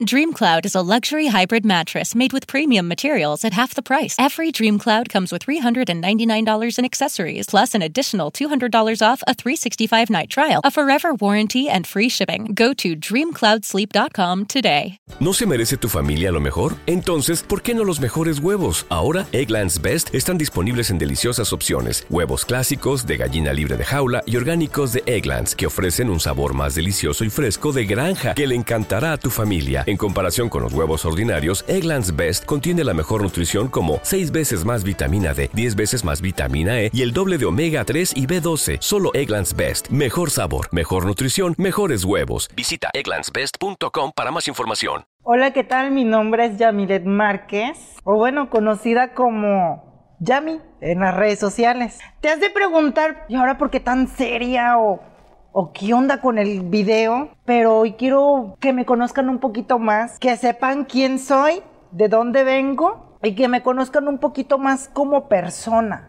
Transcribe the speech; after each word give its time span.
DreamCloud 0.00 0.64
is 0.64 0.74
a 0.74 0.80
luxury 0.80 1.26
hybrid 1.26 1.66
mattress 1.66 2.14
made 2.14 2.32
with 2.32 2.46
premium 2.46 2.88
materials 2.88 3.44
at 3.44 3.52
half 3.52 3.74
the 3.74 3.82
price. 3.82 4.16
Every 4.18 4.50
DreamCloud 4.50 5.10
comes 5.10 5.30
with 5.30 5.44
$399 5.44 6.78
in 6.78 6.84
accessories, 6.86 7.46
plus 7.46 7.74
an 7.74 7.82
additional 7.82 8.30
$200 8.30 9.02
off 9.02 9.22
a 9.26 9.34
365 9.34 10.08
night 10.08 10.30
trial, 10.30 10.62
a 10.64 10.70
forever 10.70 11.12
warranty, 11.12 11.68
and 11.68 11.86
free 11.86 12.08
shipping. 12.08 12.52
Go 12.54 12.72
to 12.72 12.96
dreamcloudsleep.com 12.96 14.46
today. 14.46 14.96
¿No 15.20 15.34
se 15.34 15.44
merece 15.44 15.76
tu 15.76 15.90
familia 15.90 16.32
lo 16.32 16.40
mejor? 16.40 16.76
Entonces, 16.86 17.42
¿por 17.42 17.60
qué 17.60 17.74
no 17.74 17.84
los 17.84 18.00
mejores 18.00 18.38
huevos? 18.38 18.86
Ahora, 18.88 19.26
Egglands 19.32 19.82
Best 19.82 20.14
están 20.14 20.38
disponibles 20.38 20.88
en 20.88 20.96
deliciosas 20.96 21.52
opciones: 21.52 22.06
huevos 22.08 22.46
clásicos, 22.46 23.04
de 23.04 23.18
gallina 23.18 23.52
libre 23.52 23.76
de 23.76 23.84
jaula 23.84 24.22
y 24.24 24.38
orgánicos 24.38 24.94
de 24.94 25.02
Egglands, 25.04 25.54
que 25.54 25.66
ofrecen 25.66 26.08
un 26.08 26.20
sabor 26.20 26.54
más 26.54 26.74
delicioso 26.74 27.22
y 27.22 27.28
fresco 27.28 27.70
de 27.72 27.84
granja 27.84 28.32
que 28.32 28.46
le 28.46 28.54
encantará 28.54 29.12
a 29.12 29.18
tu 29.18 29.28
familia. 29.28 29.84
En 29.90 29.96
comparación 29.96 30.48
con 30.48 30.62
los 30.62 30.72
huevos 30.72 31.04
ordinarios, 31.04 31.64
Egglands 31.66 32.14
Best 32.14 32.44
contiene 32.44 32.84
la 32.84 32.94
mejor 32.94 33.24
nutrición 33.24 33.66
como 33.66 33.98
6 34.02 34.30
veces 34.30 34.64
más 34.64 34.84
vitamina 34.84 35.34
D, 35.34 35.50
10 35.52 35.74
veces 35.74 36.04
más 36.04 36.22
vitamina 36.22 36.80
E 36.80 36.92
y 36.94 37.02
el 37.02 37.12
doble 37.12 37.38
de 37.38 37.46
omega 37.46 37.84
3 37.84 38.12
y 38.14 38.28
B12. 38.28 38.76
Solo 38.78 39.10
Egglands 39.14 39.56
Best. 39.56 39.88
Mejor 39.88 40.30
sabor, 40.30 40.68
mejor 40.70 41.06
nutrición, 41.06 41.56
mejores 41.58 42.04
huevos. 42.04 42.48
Visita 42.54 42.90
egglandsbest.com 42.92 44.12
para 44.14 44.30
más 44.30 44.46
información. 44.46 45.02
Hola, 45.24 45.52
¿qué 45.52 45.64
tal? 45.64 45.90
Mi 45.90 46.04
nombre 46.04 46.44
es 46.46 46.56
Yamilet 46.56 47.04
Márquez, 47.04 47.76
o 48.04 48.14
bueno, 48.14 48.48
conocida 48.48 49.12
como 49.14 50.14
Yami 50.20 50.60
en 50.82 51.00
las 51.00 51.16
redes 51.16 51.40
sociales. 51.40 51.98
Te 52.20 52.28
has 52.28 52.38
de 52.38 52.50
preguntar, 52.50 53.26
¿y 53.28 53.34
ahora 53.34 53.58
por 53.58 53.70
qué 53.70 53.80
tan 53.80 54.06
seria 54.06 54.78
o 54.78 55.09
o 55.52 55.72
qué 55.72 55.92
onda 55.94 56.20
con 56.20 56.38
el 56.38 56.62
video, 56.62 57.30
pero 57.44 57.78
hoy 57.78 57.92
quiero 57.94 58.56
que 58.60 58.72
me 58.72 58.84
conozcan 58.84 59.28
un 59.28 59.38
poquito 59.38 59.78
más, 59.78 60.18
que 60.18 60.36
sepan 60.36 60.84
quién 60.84 61.18
soy, 61.18 61.62
de 61.90 62.08
dónde 62.08 62.44
vengo 62.44 63.18
y 63.22 63.34
que 63.34 63.48
me 63.48 63.62
conozcan 63.62 64.06
un 64.08 64.18
poquito 64.18 64.58
más 64.58 64.88
como 64.92 65.28
persona. 65.28 66.08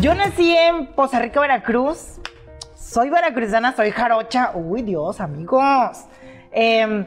Yo 0.00 0.14
nací 0.14 0.54
en 0.56 0.86
Poza 0.94 1.18
Rica, 1.20 1.40
Veracruz. 1.40 2.20
Soy 2.74 3.10
veracruzana, 3.10 3.74
soy 3.74 3.90
jarocha. 3.90 4.52
Uy, 4.54 4.82
Dios, 4.82 5.20
amigos. 5.20 6.06
Eh, 6.52 7.06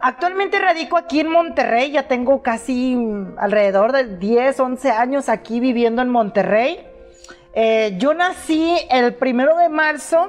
Actualmente 0.00 0.58
radico 0.58 0.96
aquí 0.96 1.20
en 1.20 1.30
Monterrey, 1.30 1.90
ya 1.90 2.06
tengo 2.06 2.42
casi 2.42 2.96
alrededor 3.38 3.92
de 3.92 4.18
10, 4.18 4.60
11 4.60 4.90
años 4.90 5.28
aquí 5.28 5.58
viviendo 5.58 6.02
en 6.02 6.10
Monterrey. 6.10 6.86
Eh, 7.54 7.94
yo 7.98 8.12
nací 8.12 8.76
el 8.90 9.14
primero 9.14 9.56
de 9.56 9.70
marzo, 9.70 10.28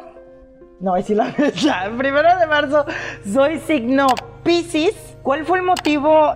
no, 0.79 0.95
es 0.95 1.09
la 1.09 1.25
fecha, 1.33 1.85
el 1.85 1.97
primero 1.97 2.37
de 2.39 2.47
marzo 2.47 2.85
soy 3.31 3.59
signo 3.59 4.07
Pisces. 4.43 4.95
¿Cuál 5.23 5.45
fue 5.45 5.57
el 5.57 5.65
motivo? 5.65 6.35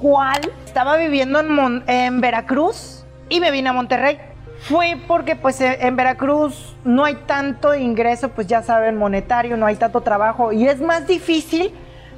¿Cuál? 0.00 0.40
Estaba 0.64 0.96
viviendo 0.96 1.40
en, 1.86 2.20
Veracruz 2.20 3.04
y 3.28 3.40
me 3.40 3.50
vine 3.50 3.68
a 3.68 3.72
Monterrey. 3.72 4.18
Fue 4.60 4.96
porque 5.06 5.36
pues 5.36 5.60
e, 5.60 5.86
en 5.86 5.94
Veracruz 5.94 6.74
no 6.84 7.04
hay 7.04 7.14
tanto 7.26 7.74
ingreso, 7.74 8.30
pues 8.30 8.46
ya 8.46 8.62
saben, 8.62 8.96
monetario, 8.96 9.56
no 9.56 9.66
hay 9.66 9.76
tanto 9.76 10.00
trabajo 10.00 10.52
y 10.52 10.66
es 10.66 10.80
más 10.80 11.06
difícil 11.06 11.72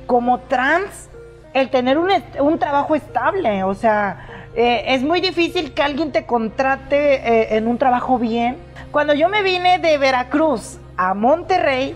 como 0.07 0.41
trans 0.41 1.11
el 1.53 1.71
tener 1.71 1.99
un, 1.99 2.59
trabajo 2.59 2.95
estable. 2.95 3.65
O 3.65 3.75
sea, 3.75 4.27
eh, 4.55 4.85
es 4.89 5.03
muy 5.03 5.21
difícil 5.21 5.73
que 5.73 5.83
alguien 5.83 6.13
te 6.13 6.25
contrate 6.25 7.15
eh, 7.15 7.57
en 7.57 7.67
un 7.67 7.79
trabajo 7.79 8.19
bien. 8.19 8.57
Cuando 8.91 9.13
yo 9.13 9.29
me 9.29 9.43
vine 9.43 9.79
de 9.79 9.99
Veracruz 9.99 10.79
a 10.97 11.15
Monterrey, 11.15 11.95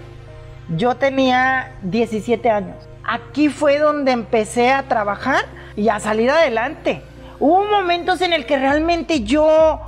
yo 0.76 0.97
tenía 0.97 1.72
17 1.82 2.50
años. 2.50 2.76
Aquí 3.04 3.48
fue 3.48 3.78
donde 3.78 4.12
empecé 4.12 4.70
a 4.72 4.82
trabajar 4.84 5.44
y 5.80 5.88
a 5.88 5.98
salir 5.98 6.30
adelante. 6.30 7.00
Hubo 7.38 7.64
momentos 7.64 8.20
en 8.20 8.34
el 8.34 8.44
que 8.44 8.58
realmente 8.58 9.22
yo 9.22 9.80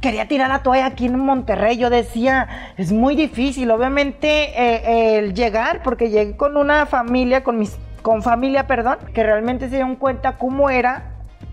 quería 0.00 0.28
tirar 0.28 0.48
la 0.48 0.62
toalla 0.62 0.86
aquí 0.86 1.06
en 1.06 1.18
Monterrey. 1.18 1.76
Yo 1.76 1.90
decía, 1.90 2.72
es 2.76 2.92
muy 2.92 3.16
difícil, 3.16 3.68
obviamente, 3.72 4.28
eh, 4.28 5.18
el 5.18 5.34
llegar, 5.34 5.82
porque 5.82 6.10
llegué 6.10 6.36
con 6.36 6.56
una 6.56 6.86
familia, 6.86 7.42
con 7.42 7.58
mis, 7.58 7.76
con 8.02 8.22
familia, 8.22 8.68
perdón, 8.68 8.98
que 9.12 9.24
realmente 9.24 9.64
se 9.68 9.74
dieron 9.74 9.96
cuenta 9.96 10.38
cómo 10.38 10.70
era 10.70 11.17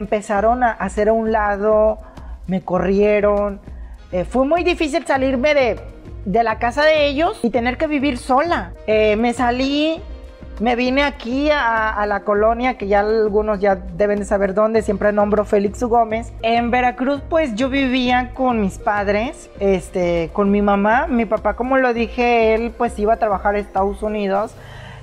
Empezaron 0.00 0.62
a 0.62 0.72
hacer 0.72 1.08
a 1.08 1.12
un 1.12 1.32
lado, 1.32 1.98
me 2.46 2.62
corrieron. 2.62 3.60
Eh, 4.12 4.24
fue 4.24 4.46
muy 4.46 4.64
difícil 4.64 5.04
salirme 5.06 5.54
de, 5.54 5.80
de, 6.24 6.42
la 6.42 6.58
casa 6.58 6.84
de 6.84 7.06
ellos 7.06 7.38
y 7.42 7.50
tener 7.50 7.76
que 7.76 7.86
vivir 7.86 8.16
sola. 8.16 8.72
Eh, 8.86 9.16
me 9.16 9.34
salí, 9.34 10.00
me 10.60 10.74
vine 10.74 11.02
aquí 11.02 11.50
a, 11.52 12.04
la 12.06 12.20
colonia, 12.20 12.78
que 12.78 12.88
ya 12.88 13.00
algunos 13.00 13.60
ya 13.60 13.76
deben 13.76 14.18
de 14.18 14.24
saber 14.24 14.54
dónde, 14.54 14.82
siempre 14.82 15.12
nombro 15.12 15.44
Félix 15.44 15.82
Gómez. 15.82 16.32
En 16.42 16.70
Veracruz, 16.70 17.20
pues 17.28 17.54
yo 17.54 17.68
vivía 17.68 18.32
con 18.34 18.60
mis 18.60 18.78
padres, 18.78 19.50
este, 19.60 20.30
con 20.32 20.50
mi 20.50 20.62
mamá. 20.62 21.06
Mi 21.06 21.26
papá, 21.26 21.54
como 21.54 21.76
lo 21.76 21.92
dije, 21.92 22.54
él 22.54 22.72
pues 22.76 22.98
iba 22.98 23.14
a 23.14 23.16
trabajar 23.18 23.54
a 23.54 23.58
Estados 23.58 24.02
Unidos. 24.02 24.54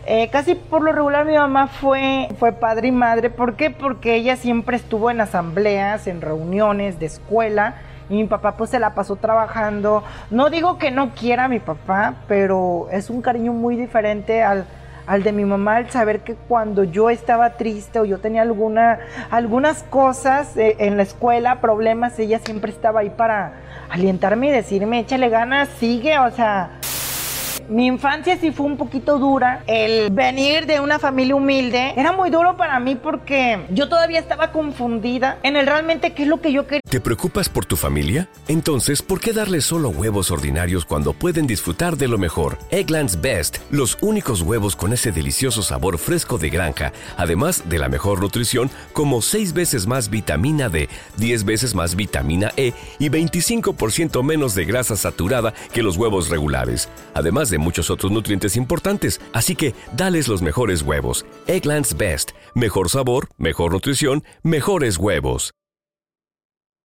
Eh, 0.08 0.30
casi 0.32 0.54
por 0.54 0.84
lo 0.84 0.92
regular 0.92 1.26
mi 1.26 1.36
mamá 1.36 1.68
fue, 1.68 2.28
fue 2.38 2.52
padre 2.52 2.90
y 2.90 2.92
madre. 2.92 3.32
¿Por 3.32 3.56
qué? 3.56 3.72
Porque 3.72 4.16
ella 4.16 4.36
siempre 4.36 4.78
estuvo 4.78 5.10
en 5.10 5.20
asambleas, 5.20 6.06
en 6.06 6.22
reuniones 6.22 7.00
de 7.00 7.08
escuela. 7.08 7.76
Y 8.08 8.16
mi 8.16 8.26
papá 8.26 8.56
pues 8.56 8.70
se 8.70 8.80
la 8.80 8.94
pasó 8.94 9.16
trabajando. 9.16 10.04
No 10.30 10.52
digo 10.52 10.78
que 10.78 10.92
no 10.92 11.16
quiera 11.16 11.46
a 11.46 11.48
mi 11.48 11.60
papá, 11.60 12.14
pero 12.28 12.88
es 12.92 13.10
un 13.10 13.24
cariño 13.24 13.52
muy 13.52 13.76
diferente 13.76 14.44
al, 14.44 14.66
al 15.08 15.24
de 15.24 15.32
mi 15.32 15.44
mamá, 15.44 15.78
al 15.78 15.90
saber 15.90 16.20
que 16.20 16.36
cuando 16.36 16.84
yo 16.84 17.10
estaba 17.10 17.58
triste 17.58 18.00
o 18.00 18.06
yo 18.06 18.20
tenía 18.20 18.44
alguna, 18.44 19.00
algunas 19.32 19.82
cosas 19.82 20.56
eh, 20.56 20.76
en 20.80 20.98
la 20.98 21.04
escuela, 21.04 21.62
problemas, 21.62 22.20
ella 22.20 22.38
siempre 22.38 22.72
estaba 22.72 23.00
ahí 23.00 23.10
para 23.10 23.54
alientarme 23.90 24.48
y 24.48 24.52
decirme, 24.52 25.00
échale 25.00 25.30
ganas, 25.30 25.68
sigue, 25.80 26.20
o 26.20 26.30
sea, 26.30 26.70
Mi 27.70 27.88
infancia 27.88 28.38
sí 28.40 28.52
fue 28.52 28.68
un 28.68 28.78
poquito 28.78 29.18
dura. 29.18 29.64
El 29.66 30.12
venir 30.12 30.66
de 30.66 30.80
una 30.80 31.00
familia 31.00 31.36
humilde 31.36 31.94
era 31.96 32.12
muy 32.12 32.30
duro 32.30 32.58
para 32.58 32.80
mí 32.80 32.96
porque 32.96 33.66
yo 33.72 33.90
todavía 33.90 34.20
estaba 34.20 34.52
confundida 34.52 35.40
en 35.42 35.56
el 35.56 35.66
realmente 35.66 36.14
qué 36.14 36.24
es 36.24 36.30
lo 36.30 36.42
que 36.42 36.52
yo 36.52 36.68
quería. 36.68 36.82
¿Te 36.88 37.02
preocupas 37.02 37.50
por 37.50 37.66
tu 37.66 37.76
familia? 37.76 38.30
Entonces, 38.48 39.02
¿por 39.02 39.20
qué 39.20 39.34
darles 39.34 39.66
solo 39.66 39.90
huevos 39.90 40.30
ordinarios 40.30 40.86
cuando 40.86 41.14
pueden 41.14 41.48
disfrutar 41.48 41.98
de 41.98 42.08
lo 42.08 42.18
mejor? 42.18 42.58
Eggland's 42.70 43.20
Best, 43.20 43.58
los 43.72 43.98
únicos 44.02 44.42
huevos 44.42 44.76
con 44.76 44.94
ese 44.94 45.12
delicioso 45.12 45.64
sabor 45.64 45.98
fresco 45.98 46.38
de 46.38 46.50
granja, 46.50 46.94
además 47.18 47.64
de 47.68 47.80
la 47.80 47.90
mejor 47.90 48.22
nutrición, 48.22 48.70
como 48.94 49.22
6 49.22 49.54
veces 49.54 49.88
más 49.88 50.10
vitamina 50.10 50.70
D, 50.70 50.88
10 51.18 51.46
veces 51.46 51.74
más 51.74 51.96
vitamina 51.96 52.52
E 52.58 52.74
y 53.00 53.10
25% 53.10 54.24
menos 54.24 54.54
de 54.54 54.66
grasa 54.66 54.96
saturada 54.96 55.54
que 55.74 55.84
los 55.84 55.98
huevos 55.98 56.30
regulares, 56.30 56.90
además 57.14 57.50
de 57.50 57.55
muchos 57.58 57.90
otros 57.90 58.12
nutrientes 58.12 58.56
importantes. 58.56 59.20
Así 59.34 59.56
que, 59.56 59.74
dales 59.98 60.28
los 60.28 60.42
mejores 60.44 60.84
huevos. 60.84 61.26
Eggland's 61.48 61.98
Best, 61.98 62.32
mejor 62.54 62.90
sabor, 62.90 63.30
mejor 63.38 63.74
nutrición, 63.74 64.24
mejores 64.44 64.98
huevos. 64.98 65.56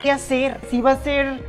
¿Qué 0.00 0.12
hacer? 0.12 0.60
Si 0.70 0.76
iba 0.76 0.92
a 0.92 0.96
ser 1.02 1.42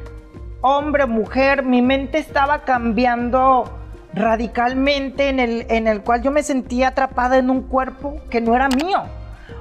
hombre, 0.62 1.06
mujer, 1.06 1.62
mi 1.62 1.84
mente 1.84 2.18
estaba 2.18 2.64
cambiando 2.64 3.72
radicalmente 4.12 5.30
en 5.30 5.40
el, 5.40 5.68
en 5.70 5.86
el 5.88 6.02
cual 6.02 6.24
yo 6.24 6.32
me 6.32 6.42
sentía 6.42 6.88
atrapada 6.88 7.38
en 7.38 7.52
un 7.52 7.62
cuerpo 7.62 8.16
que 8.32 8.42
no 8.42 8.56
era 8.56 8.68
mío. 8.68 9.04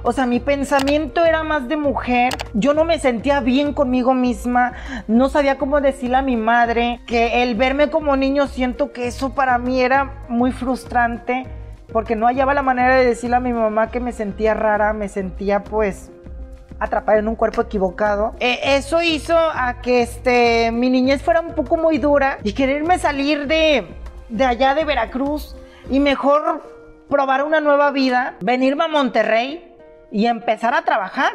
O 0.01 0.11
sea, 0.11 0.25
mi 0.25 0.39
pensamiento 0.39 1.23
era 1.23 1.43
más 1.43 1.67
de 1.67 1.77
mujer. 1.77 2.33
Yo 2.55 2.73
no 2.73 2.83
me 2.83 2.97
sentía 2.97 3.41
bien 3.41 3.73
conmigo 3.73 4.15
misma. 4.15 4.73
No 5.07 5.29
sabía 5.29 5.59
cómo 5.59 5.81
decirle 5.81 6.17
a 6.17 6.23
mi 6.23 6.35
madre 6.35 6.99
que 7.05 7.43
el 7.43 7.53
verme 7.53 7.91
como 7.91 8.17
niño 8.17 8.47
siento 8.47 8.91
que 8.91 9.05
eso 9.05 9.35
para 9.35 9.59
mí 9.59 9.83
era 9.83 10.25
muy 10.29 10.51
frustrante 10.51 11.45
porque 11.93 12.15
no 12.15 12.25
hallaba 12.25 12.55
la 12.55 12.63
manera 12.63 12.95
de 12.95 13.05
decirle 13.05 13.35
a 13.35 13.39
mi 13.39 13.53
mamá 13.53 13.91
que 13.91 13.99
me 13.99 14.13
sentía 14.13 14.55
rara, 14.55 14.93
me 14.93 15.09
sentía 15.09 15.63
pues 15.63 16.11
atrapada 16.79 17.19
en 17.19 17.27
un 17.27 17.35
cuerpo 17.35 17.61
equivocado. 17.61 18.33
Eh, 18.39 18.59
eso 18.63 19.01
hizo 19.01 19.37
a 19.37 19.81
que 19.81 20.01
este, 20.01 20.71
mi 20.71 20.89
niñez 20.89 21.21
fuera 21.21 21.41
un 21.41 21.53
poco 21.53 21.77
muy 21.77 21.97
dura 21.97 22.39
y 22.43 22.53
quererme 22.53 22.97
salir 22.99 23.47
de, 23.47 23.87
de 24.29 24.45
allá 24.45 24.75
de 24.75 24.85
Veracruz 24.85 25.55
y 25.89 25.99
mejor 25.99 26.63
probar 27.09 27.43
una 27.43 27.59
nueva 27.59 27.91
vida, 27.91 28.35
venirme 28.39 28.85
a 28.85 28.87
Monterrey 28.87 29.75
y 30.11 30.27
empezar 30.27 30.73
a 30.73 30.83
trabajar. 30.83 31.33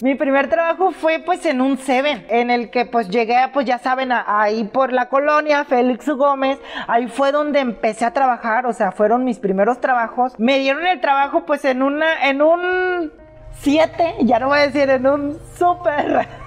Mi 0.00 0.14
primer 0.14 0.48
trabajo 0.48 0.92
fue 0.92 1.18
pues 1.18 1.44
en 1.44 1.60
un 1.60 1.76
Seven, 1.76 2.24
en 2.28 2.50
el 2.50 2.70
que 2.70 2.86
pues 2.86 3.08
llegué, 3.08 3.36
pues 3.52 3.66
ya 3.66 3.78
saben, 3.78 4.12
ahí 4.12 4.62
por 4.62 4.92
la 4.92 5.08
colonia, 5.08 5.64
Félix 5.64 6.08
Gómez, 6.08 6.60
ahí 6.86 7.08
fue 7.08 7.32
donde 7.32 7.58
empecé 7.58 8.04
a 8.04 8.12
trabajar, 8.12 8.64
o 8.66 8.72
sea, 8.72 8.92
fueron 8.92 9.24
mis 9.24 9.40
primeros 9.40 9.80
trabajos. 9.80 10.38
Me 10.38 10.60
dieron 10.60 10.86
el 10.86 11.00
trabajo 11.00 11.44
pues 11.44 11.64
en 11.64 11.82
una, 11.82 12.28
en 12.28 12.42
un 12.42 13.12
siete, 13.60 14.14
ya 14.20 14.38
no 14.38 14.48
voy 14.48 14.58
a 14.58 14.68
decir 14.68 14.88
en 14.90 15.06
un 15.06 15.38
súper. 15.56 16.28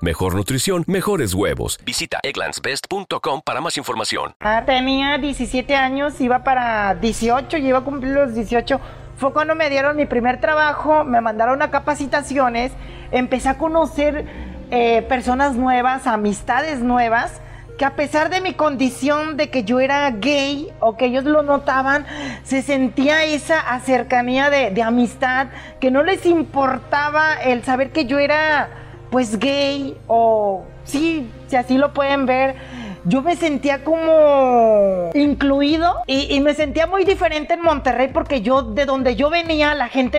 mejor 0.00 0.34
nutrición, 0.34 0.84
mejores 0.86 1.34
huevos. 1.34 1.78
Visita 1.84 2.18
egglandsbest.com 2.22 3.42
para 3.44 3.60
más 3.60 3.76
información. 3.76 4.34
Ah, 4.40 4.62
tenía 4.66 5.18
17 5.18 5.74
años, 5.74 6.20
iba 6.20 6.44
para 6.44 6.94
18, 6.94 7.56
y 7.58 7.68
iba 7.68 7.78
a 7.78 7.84
cumplir 7.84 8.12
los 8.12 8.34
18. 8.34 8.80
Fue 9.16 9.32
cuando 9.32 9.54
me 9.54 9.70
dieron 9.70 9.96
mi 9.96 10.06
primer 10.06 10.40
trabajo, 10.40 11.04
me 11.04 11.20
mandaron 11.20 11.62
a 11.62 11.70
capacitaciones, 11.70 12.72
empecé 13.12 13.48
a 13.48 13.58
conocer 13.58 14.26
eh, 14.70 15.02
personas 15.02 15.54
nuevas, 15.54 16.06
amistades 16.06 16.80
nuevas, 16.80 17.40
que 17.78 17.84
a 17.84 17.96
pesar 17.96 18.30
de 18.30 18.40
mi 18.40 18.54
condición 18.54 19.36
de 19.36 19.50
que 19.50 19.64
yo 19.64 19.80
era 19.80 20.10
gay 20.10 20.68
o 20.80 20.96
que 20.96 21.06
ellos 21.06 21.24
lo 21.24 21.42
notaban, 21.42 22.06
se 22.44 22.62
sentía 22.62 23.24
esa 23.24 23.78
cercanía 23.80 24.50
de, 24.50 24.70
de 24.70 24.82
amistad, 24.82 25.48
que 25.80 25.90
no 25.90 26.02
les 26.02 26.24
importaba 26.26 27.34
el 27.34 27.64
saber 27.64 27.90
que 27.90 28.06
yo 28.06 28.18
era 28.18 28.68
pues 29.14 29.38
gay 29.38 29.96
o 30.08 30.64
sí, 30.82 31.30
si 31.46 31.54
así 31.54 31.78
lo 31.78 31.94
pueden 31.94 32.26
ver 32.26 32.56
yo 33.04 33.22
me 33.22 33.36
sentía 33.36 33.84
como 33.84 35.10
incluido 35.14 36.02
y, 36.08 36.34
y, 36.34 36.40
me 36.40 36.52
sentía 36.54 36.88
muy 36.88 37.04
diferente 37.04 37.54
en 37.54 37.60
Monterrey 37.60 38.08
porque 38.12 38.40
yo, 38.40 38.62
de 38.62 38.86
donde 38.86 39.14
yo 39.14 39.30
venía, 39.30 39.74
la 39.74 39.88
gente... 39.88 40.18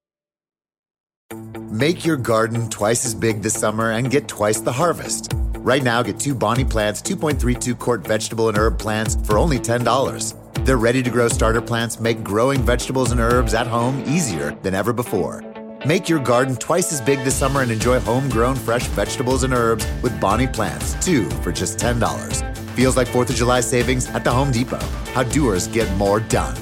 Make 1.71 2.05
your 2.05 2.17
garden 2.17 2.69
twice 2.69 3.05
as 3.05 3.15
big 3.15 3.41
this 3.41 3.53
summer 3.53 3.91
and 3.91 4.11
get 4.11 4.27
twice 4.27 4.59
the 4.59 4.71
harvest. 4.71 5.33
Right 5.57 5.83
now, 5.83 6.03
get 6.03 6.19
two 6.19 6.35
Bonnie 6.35 6.65
plants, 6.65 7.01
2.32 7.01 7.79
quart 7.79 8.05
vegetable 8.05 8.49
and 8.49 8.57
herb 8.57 8.77
plants 8.77 9.15
for 9.23 9.37
only 9.37 9.57
$10. 9.57 10.65
Their 10.65 10.77
ready 10.77 11.01
to 11.01 11.09
grow 11.09 11.27
starter 11.27 11.61
plants 11.61 11.99
make 11.99 12.23
growing 12.23 12.61
vegetables 12.61 13.11
and 13.11 13.21
herbs 13.21 13.53
at 13.53 13.67
home 13.67 14.03
easier 14.05 14.51
than 14.63 14.75
ever 14.75 14.93
before. 14.93 15.43
Make 15.85 16.09
your 16.09 16.19
garden 16.19 16.55
twice 16.55 16.91
as 16.93 17.01
big 17.01 17.23
this 17.23 17.35
summer 17.35 17.61
and 17.61 17.71
enjoy 17.71 17.99
homegrown 18.01 18.55
fresh 18.55 18.85
vegetables 18.87 19.43
and 19.43 19.53
herbs 19.53 19.87
with 20.03 20.19
Bonnie 20.19 20.47
plants, 20.47 20.93
two 21.03 21.29
for 21.41 21.51
just 21.51 21.79
$10. 21.79 22.57
Feels 22.75 22.97
like 22.97 23.07
4th 23.07 23.29
of 23.29 23.35
July 23.35 23.61
savings 23.61 24.07
at 24.09 24.23
the 24.23 24.31
Home 24.31 24.51
Depot. 24.51 24.85
How 25.13 25.23
doers 25.23 25.67
get 25.67 25.89
more 25.97 26.19
done. 26.19 26.55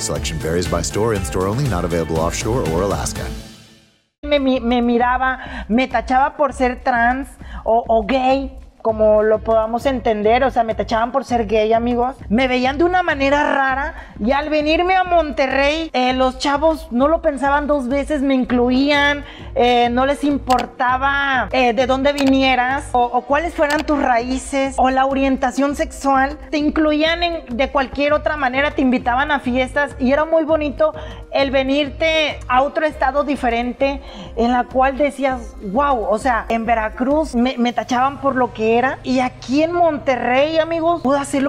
Selection 0.00 0.38
varies 0.38 0.66
by 0.66 0.82
store, 0.82 1.14
in 1.14 1.24
store 1.24 1.46
only, 1.46 1.68
not 1.68 1.84
available 1.84 2.18
offshore 2.18 2.68
or 2.70 2.82
Alaska. 2.82 3.30
Me, 4.26 4.82
miraba, 4.82 5.38
me 5.68 5.88
tachaba 5.88 6.36
por 6.36 6.52
ser 6.52 6.82
trans 6.82 7.28
o 7.64 8.04
gay. 8.06 8.58
Como 8.86 9.24
lo 9.24 9.40
podamos 9.40 9.84
entender, 9.84 10.44
o 10.44 10.50
sea, 10.52 10.62
me 10.62 10.76
tachaban 10.76 11.10
por 11.10 11.24
ser 11.24 11.48
gay, 11.48 11.72
amigos. 11.72 12.14
Me 12.28 12.46
veían 12.46 12.78
de 12.78 12.84
una 12.84 13.02
manera 13.02 13.52
rara 13.52 13.94
y 14.24 14.30
al 14.30 14.48
venirme 14.48 14.94
a 14.94 15.02
Monterrey, 15.02 15.90
eh, 15.92 16.12
los 16.12 16.38
chavos 16.38 16.86
no 16.92 17.08
lo 17.08 17.20
pensaban 17.20 17.66
dos 17.66 17.88
veces, 17.88 18.22
me 18.22 18.34
incluían, 18.34 19.24
eh, 19.56 19.88
no 19.90 20.06
les 20.06 20.22
importaba 20.22 21.48
eh, 21.50 21.72
de 21.72 21.86
dónde 21.86 22.12
vinieras 22.12 22.90
o, 22.92 23.02
o, 23.02 23.22
cuáles 23.22 23.54
fueran 23.54 23.84
tus 23.84 24.00
raíces 24.00 24.76
o 24.78 24.88
la 24.90 25.06
orientación 25.06 25.74
sexual. 25.74 26.38
Te 26.52 26.58
incluían 26.58 27.24
en, 27.24 27.56
de 27.56 27.72
cualquier 27.72 28.12
otra 28.12 28.36
manera, 28.36 28.70
te 28.70 28.82
invitaban 28.82 29.32
a 29.32 29.40
fiestas 29.40 29.96
y 29.98 30.12
era 30.12 30.24
muy 30.24 30.44
bonito 30.44 30.94
el 31.32 31.50
venirte 31.50 32.38
a 32.46 32.62
otro 32.62 32.86
estado 32.86 33.24
diferente 33.24 34.00
en 34.36 34.52
la 34.52 34.62
cual 34.62 34.96
decías, 34.96 35.56
wow, 35.72 36.06
o 36.08 36.18
sea, 36.18 36.46
en 36.50 36.64
Veracruz 36.66 37.34
me, 37.34 37.58
me 37.58 37.72
tachaban 37.72 38.20
por 38.20 38.36
lo 38.36 38.54
que 38.54 38.75
y 39.04 39.20
aquí 39.20 39.62
en 39.62 39.72
Monterrey, 39.72 40.58
amigos, 40.58 41.00
puedo 41.02 41.18
hacerlo. 41.18 41.48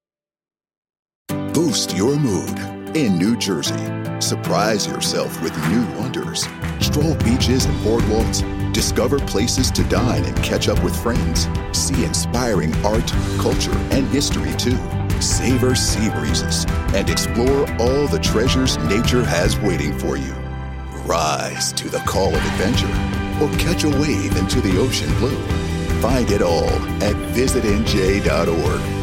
Boost 1.53 1.93
your 1.93 2.17
mood 2.17 2.57
in 2.95 3.17
New 3.17 3.35
Jersey. 3.35 3.75
Surprise 4.21 4.87
yourself 4.87 5.41
with 5.41 5.53
new 5.67 5.85
wonders. 5.99 6.47
Stroll 6.79 7.15
beaches 7.15 7.65
and 7.65 7.77
boardwalks. 7.79 8.41
Discover 8.73 9.19
places 9.19 9.69
to 9.71 9.83
dine 9.83 10.23
and 10.23 10.35
catch 10.37 10.69
up 10.69 10.81
with 10.81 10.95
friends. 11.03 11.49
See 11.73 12.05
inspiring 12.05 12.73
art, 12.85 13.05
culture, 13.37 13.77
and 13.91 14.07
history 14.07 14.53
too. 14.55 14.79
Savor 15.21 15.75
sea 15.75 16.09
breezes 16.11 16.65
and 16.93 17.09
explore 17.09 17.69
all 17.81 18.07
the 18.07 18.19
treasures 18.23 18.77
nature 18.85 19.25
has 19.25 19.59
waiting 19.59 19.97
for 19.99 20.15
you. 20.15 20.31
Rise 21.03 21.73
to 21.73 21.89
the 21.89 21.99
call 21.99 22.29
of 22.29 22.45
adventure 22.45 22.87
or 23.43 23.51
catch 23.59 23.83
a 23.83 23.89
wave 23.89 24.37
into 24.37 24.61
the 24.61 24.79
ocean 24.79 25.13
blue. 25.19 25.35
Find 25.99 26.31
it 26.31 26.41
all 26.41 26.69
at 27.03 27.15
visitnj.org. 27.35 29.00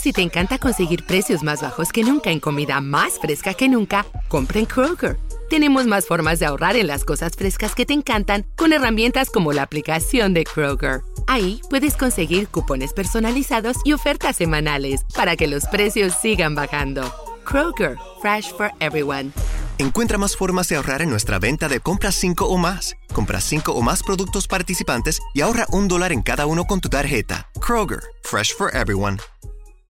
Si 0.00 0.14
te 0.14 0.22
encanta 0.22 0.56
conseguir 0.56 1.04
precios 1.04 1.42
más 1.42 1.60
bajos 1.60 1.92
que 1.92 2.02
nunca 2.02 2.30
en 2.30 2.40
comida 2.40 2.80
más 2.80 3.18
fresca 3.18 3.52
que 3.52 3.68
nunca, 3.68 4.06
compra 4.28 4.58
en 4.58 4.64
Kroger. 4.64 5.18
Tenemos 5.50 5.86
más 5.86 6.06
formas 6.06 6.38
de 6.38 6.46
ahorrar 6.46 6.76
en 6.76 6.86
las 6.86 7.04
cosas 7.04 7.36
frescas 7.36 7.74
que 7.74 7.84
te 7.84 7.92
encantan 7.92 8.46
con 8.56 8.72
herramientas 8.72 9.28
como 9.28 9.52
la 9.52 9.60
aplicación 9.60 10.32
de 10.32 10.44
Kroger. 10.44 11.02
Ahí 11.26 11.60
puedes 11.68 11.98
conseguir 11.98 12.48
cupones 12.48 12.94
personalizados 12.94 13.76
y 13.84 13.92
ofertas 13.92 14.36
semanales 14.36 15.02
para 15.14 15.36
que 15.36 15.46
los 15.46 15.66
precios 15.66 16.14
sigan 16.14 16.54
bajando. 16.54 17.02
Kroger, 17.44 17.98
fresh 18.22 18.54
for 18.56 18.70
everyone. 18.80 19.32
Encuentra 19.76 20.16
más 20.16 20.34
formas 20.34 20.66
de 20.70 20.76
ahorrar 20.76 21.02
en 21.02 21.10
nuestra 21.10 21.38
venta 21.38 21.68
de 21.68 21.80
compras 21.80 22.14
5 22.14 22.46
o 22.46 22.56
más. 22.56 22.96
Compra 23.12 23.42
5 23.42 23.72
o 23.72 23.82
más 23.82 24.02
productos 24.02 24.48
participantes 24.48 25.20
y 25.34 25.42
ahorra 25.42 25.66
un 25.72 25.88
dólar 25.88 26.12
en 26.12 26.22
cada 26.22 26.46
uno 26.46 26.64
con 26.64 26.80
tu 26.80 26.88
tarjeta. 26.88 27.50
Kroger, 27.60 28.00
fresh 28.22 28.54
for 28.56 28.74
everyone. 28.74 29.18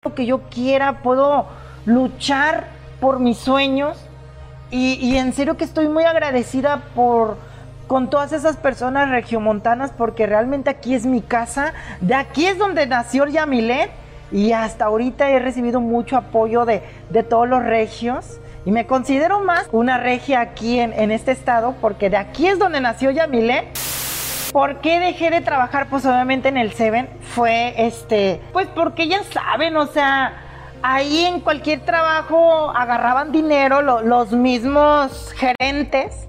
Lo 0.07 0.15
que 0.15 0.25
yo 0.25 0.43
quiera, 0.43 1.03
puedo 1.03 1.47
luchar 1.85 2.69
por 3.01 3.19
mis 3.19 3.39
sueños 3.39 3.99
y, 4.71 4.93
y 5.05 5.17
en 5.17 5.33
serio 5.33 5.57
que 5.57 5.65
estoy 5.65 5.89
muy 5.89 6.05
agradecida 6.05 6.83
por 6.95 7.39
con 7.89 8.09
todas 8.09 8.33
esas 8.33 8.57
personas 8.57 9.11
regiomontanas 9.11 9.91
porque 9.91 10.27
realmente 10.27 10.71
aquí 10.71 10.95
es 10.95 11.07
mi 11.07 11.23
casa, 11.23 11.75
de 12.01 12.15
aquí 12.15 12.47
es 12.47 12.57
donde 12.57 12.87
nació 12.87 13.27
Yamilet 13.27 13.91
y 14.31 14.53
hasta 14.53 14.85
ahorita 14.85 15.29
he 15.31 15.41
recibido 15.41 15.81
mucho 15.81 16.17
apoyo 16.17 16.65
de, 16.65 16.85
de 17.11 17.25
todos 17.25 17.49
los 17.49 17.65
regios. 17.65 18.39
Y 18.65 18.71
me 18.71 18.87
considero 18.87 19.41
más 19.41 19.67
una 19.73 19.99
regia 19.99 20.41
aquí 20.41 20.79
en, 20.79 20.93
en 20.93 21.11
este 21.11 21.33
estado 21.33 21.75
porque 21.81 22.11
de 22.11 22.19
aquí 22.19 22.47
es 22.47 22.61
donde 22.61 22.81
nació 22.81 23.11
Yamile. 23.11 23.73
¿Por 24.53 24.81
qué 24.81 25.01
dejé 25.01 25.31
de 25.31 25.41
trabajar? 25.41 25.89
Pues 25.89 26.07
obviamente 26.07 26.49
en 26.49 26.57
el 26.57 26.73
Seven 26.73 27.09
fue 27.21 27.75
este, 27.77 28.41
pues 28.53 28.69
porque 28.69 29.09
ya 29.09 29.23
saben, 29.25 29.77
o 29.77 29.87
sea, 29.87 30.33
ahí 30.83 31.25
en 31.25 31.41
cualquier 31.41 31.81
trabajo 31.81 32.71
agarraban 32.71 33.33
dinero 33.33 33.83
lo, 33.83 34.03
los 34.03 34.33
mismos 34.33 35.33
gerentes. 35.35 36.29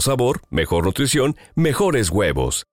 sabor, 0.00 0.40
mejor 0.48 0.86
nutrición, 0.86 1.36
mejores 1.54 2.08
huevos. 2.08 2.64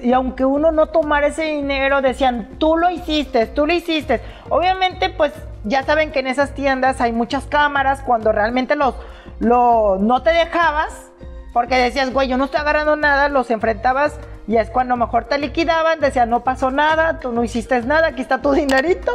Y 0.00 0.12
aunque 0.12 0.44
uno 0.44 0.70
no 0.70 0.86
tomara 0.86 1.28
ese 1.28 1.44
dinero, 1.44 2.02
decían, 2.02 2.56
tú 2.58 2.76
lo 2.76 2.90
hiciste, 2.90 3.46
tú 3.46 3.66
lo 3.66 3.72
hiciste. 3.72 4.20
Obviamente, 4.48 5.10
pues 5.10 5.32
ya 5.64 5.82
saben 5.82 6.12
que 6.12 6.20
en 6.20 6.28
esas 6.28 6.54
tiendas 6.54 7.00
hay 7.00 7.12
muchas 7.12 7.46
cámaras 7.46 8.02
cuando 8.02 8.30
realmente 8.30 8.76
los, 8.76 8.94
lo, 9.40 9.98
no 9.98 10.22
te 10.22 10.30
dejabas, 10.30 11.10
porque 11.52 11.76
decías, 11.76 12.12
güey, 12.12 12.28
yo 12.28 12.36
no 12.36 12.44
estoy 12.44 12.60
agarrando 12.60 12.94
nada, 12.94 13.28
los 13.28 13.50
enfrentabas 13.50 14.20
y 14.46 14.56
es 14.56 14.70
cuando 14.70 14.96
mejor 14.96 15.24
te 15.24 15.38
liquidaban, 15.38 16.00
decían, 16.00 16.30
no 16.30 16.44
pasó 16.44 16.70
nada, 16.70 17.18
tú 17.20 17.32
no 17.32 17.42
hiciste 17.42 17.82
nada, 17.82 18.08
aquí 18.08 18.22
está 18.22 18.40
tu 18.40 18.52
dinerito. 18.54 19.12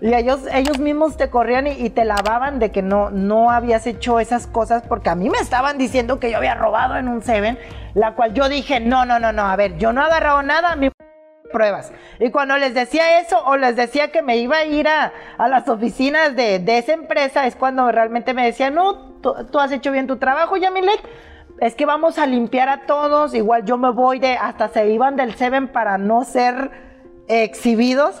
Y 0.00 0.12
ellos, 0.12 0.40
ellos 0.52 0.78
mismos 0.78 1.16
te 1.16 1.30
corrían 1.30 1.66
y, 1.66 1.88
te 1.90 2.04
lavaban 2.04 2.58
de 2.58 2.70
que 2.70 2.82
no, 2.82 3.10
no 3.10 3.50
habías 3.50 3.86
hecho 3.86 4.20
esas 4.20 4.46
cosas 4.46 4.82
porque 4.86 5.08
a 5.08 5.14
mí 5.14 5.30
me 5.30 5.38
estaban 5.38 5.78
diciendo 5.78 6.20
que 6.20 6.30
yo 6.30 6.36
había 6.36 6.54
robado 6.54 6.96
en 6.96 7.08
un 7.08 7.22
Seven, 7.22 7.58
la 7.94 8.14
cual 8.14 8.34
yo 8.34 8.48
dije, 8.48 8.80
no, 8.80 9.06
no, 9.06 9.18
no, 9.18 9.32
no, 9.32 9.46
a 9.46 9.56
ver, 9.56 9.78
yo 9.78 9.92
no 9.92 10.02
he 10.02 10.04
agarrado 10.04 10.42
nada, 10.42 10.72
a 10.72 10.76
mí 10.76 10.90
pruebas. 11.50 11.92
Y 12.20 12.30
cuando 12.30 12.58
les 12.58 12.74
decía 12.74 13.20
eso 13.20 13.38
o 13.46 13.56
les 13.56 13.76
decía 13.76 14.12
que 14.12 14.20
me 14.20 14.36
iba 14.36 14.58
a 14.58 14.64
ir 14.64 14.88
a, 14.88 15.12
a 15.38 15.48
las 15.48 15.68
oficinas 15.68 16.36
de, 16.36 16.58
de, 16.58 16.78
esa 16.78 16.92
empresa, 16.92 17.46
es 17.46 17.56
cuando 17.56 17.90
realmente 17.90 18.34
me 18.34 18.44
decían, 18.44 18.74
no, 18.74 19.16
tú, 19.20 19.58
has 19.58 19.72
hecho 19.72 19.92
bien 19.92 20.06
tu 20.06 20.16
trabajo, 20.16 20.56
Yamilet. 20.56 21.00
Es 21.60 21.74
que 21.74 21.86
vamos 21.86 22.18
a 22.18 22.26
limpiar 22.26 22.68
a 22.68 22.82
todos, 22.86 23.34
igual 23.34 23.64
yo 23.64 23.78
me 23.78 23.90
voy 23.90 24.18
de, 24.18 24.34
hasta 24.34 24.68
se 24.68 24.88
iban 24.90 25.16
del 25.16 25.34
Seven 25.34 25.68
para 25.68 25.96
no 25.96 26.24
ser 26.24 26.70
exhibidos. 27.28 28.20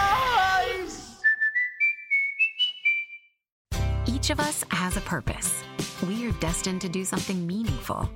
Of 4.31 4.39
us 4.39 4.63
has 4.69 4.95
a 4.95 5.01
purpose. 5.01 5.61
We 6.07 6.25
are 6.27 6.31
destined 6.33 6.79
to 6.81 6.89
do 6.89 7.03
something 7.03 7.45
meaningful. 7.45 8.09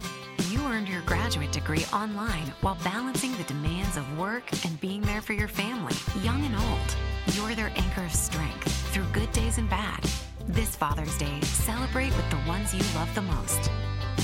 You 0.49 0.59
earned 0.65 0.87
your 0.87 1.01
graduate 1.01 1.51
degree 1.51 1.85
online 1.93 2.53
while 2.61 2.77
balancing 2.85 3.35
the 3.35 3.43
demands 3.43 3.97
of 3.97 4.17
work 4.17 4.43
and 4.65 4.79
being 4.79 5.01
there 5.01 5.21
for 5.21 5.33
your 5.33 5.49
family, 5.49 5.93
young 6.23 6.43
and 6.45 6.55
old. 6.55 6.95
You're 7.35 7.53
their 7.53 7.71
anchor 7.75 8.05
of 8.05 8.13
strength 8.13 8.71
through 8.93 9.05
good 9.11 9.31
days 9.33 9.57
and 9.57 9.69
bad. 9.69 10.03
This 10.47 10.75
Father's 10.75 11.17
Day, 11.17 11.41
celebrate 11.41 12.15
with 12.15 12.29
the 12.29 12.47
ones 12.47 12.73
you 12.73 12.81
love 12.95 13.13
the 13.13 13.21
most. 13.21 13.69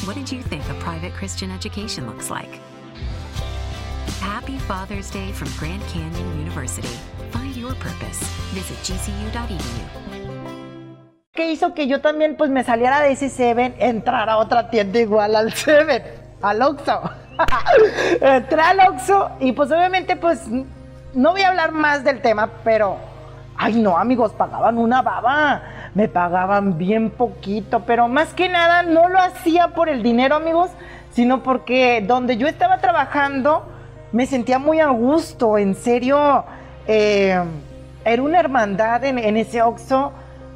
What 0.05 0.15
did 0.15 0.31
you 0.31 0.41
think 0.41 0.67
a 0.69 0.73
private 0.75 1.13
Christian 1.13 1.51
education 1.51 2.07
looks 2.07 2.29
like? 2.29 2.61
Happy 4.21 4.57
Father's 4.59 5.09
Day 5.09 5.31
from 5.33 5.49
Grand 5.57 5.83
Canyon 5.87 6.39
University. 6.39 6.95
Find 7.31 7.55
your 7.55 7.75
purpose. 7.75 8.23
Visit 8.53 8.77
gcu.edu. 8.77 10.40
hizo 11.49 11.73
que 11.73 11.87
yo 11.87 12.01
también 12.01 12.35
pues 12.35 12.49
me 12.49 12.63
saliera 12.63 12.99
de 12.99 13.11
ese 13.11 13.29
Seven, 13.29 13.75
entrar 13.79 14.29
a 14.29 14.37
otra 14.37 14.69
tienda 14.69 14.99
igual 14.99 15.35
al 15.35 15.53
Seven, 15.53 16.03
al 16.41 16.61
Oxxo. 16.61 17.01
Entré 18.21 18.61
al 18.61 18.79
Oxxo 18.89 19.31
y 19.39 19.53
pues 19.53 19.71
obviamente 19.71 20.15
pues 20.15 20.47
no 21.13 21.31
voy 21.31 21.41
a 21.41 21.49
hablar 21.49 21.71
más 21.71 22.03
del 22.03 22.21
tema, 22.21 22.49
pero 22.63 22.97
ay 23.57 23.75
no 23.75 23.97
amigos, 23.97 24.31
pagaban 24.33 24.77
una 24.77 25.01
baba, 25.01 25.63
me 25.93 26.07
pagaban 26.07 26.77
bien 26.77 27.09
poquito, 27.09 27.81
pero 27.85 28.07
más 28.07 28.33
que 28.33 28.49
nada 28.49 28.83
no 28.83 29.09
lo 29.09 29.19
hacía 29.19 29.69
por 29.69 29.89
el 29.89 30.03
dinero 30.03 30.35
amigos, 30.35 30.71
sino 31.11 31.43
porque 31.43 32.03
donde 32.05 32.37
yo 32.37 32.47
estaba 32.47 32.79
trabajando 32.79 33.65
me 34.11 34.25
sentía 34.25 34.59
muy 34.59 34.79
a 34.79 34.87
gusto, 34.87 35.57
en 35.57 35.75
serio, 35.75 36.43
eh, 36.87 37.41
era 38.03 38.21
una 38.21 38.39
hermandad 38.39 39.03
en, 39.05 39.17
en 39.17 39.37
ese 39.37 39.61
Oxxo 39.61 40.11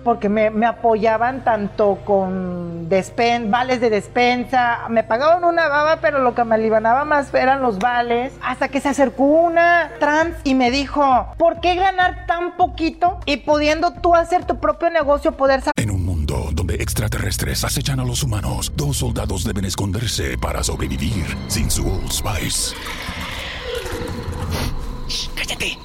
porque 0.05 0.29
me, 0.29 0.51
me 0.51 0.67
apoyaban 0.67 1.43
tanto 1.43 1.97
con 2.05 2.87
despen, 2.87 3.51
vales 3.51 3.81
de 3.81 3.89
despensa, 3.89 4.87
me 4.87 5.03
pagaban 5.03 5.43
una 5.43 5.67
baba, 5.67 5.97
pero 5.99 6.19
lo 6.19 6.35
que 6.35 6.45
me 6.45 6.55
alivianaba 6.55 7.03
más 7.03 7.33
eran 7.33 7.61
los 7.61 7.79
vales, 7.79 8.31
hasta 8.41 8.69
que 8.69 8.79
se 8.79 8.89
acercó 8.89 9.23
una 9.23 9.91
trans 9.99 10.37
y 10.43 10.53
me 10.53 10.71
dijo, 10.71 11.33
¿por 11.37 11.59
qué 11.59 11.75
ganar 11.75 12.25
tan 12.27 12.55
poquito 12.55 13.19
y 13.25 13.37
pudiendo 13.37 13.91
tú 13.93 14.15
hacer 14.15 14.45
tu 14.45 14.59
propio 14.59 14.89
negocio, 14.89 15.31
poder 15.33 15.61
En 15.75 15.89
un 15.89 16.05
mundo 16.05 16.49
donde 16.53 16.75
extraterrestres 16.75 17.63
acechan 17.63 17.99
a 17.99 18.05
los 18.05 18.21
humanos, 18.21 18.71
dos 18.75 18.97
soldados 18.97 19.43
deben 19.43 19.65
esconderse 19.65 20.37
para 20.37 20.63
sobrevivir 20.63 21.25
sin 21.47 21.71
su 21.71 21.87
Old 21.87 22.11
Spice. 22.11 22.75
¡Cállate! 25.35 25.77